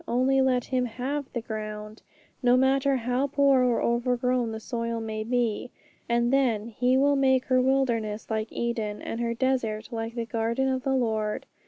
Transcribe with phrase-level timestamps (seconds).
[0.07, 2.01] Only let Him have the ground,
[2.41, 5.69] no matter how poor or overgrown the soil may be,
[6.09, 10.67] and then 'He will make her wilderness like Eden, and her desert like the garden
[10.69, 11.45] of the Lord.'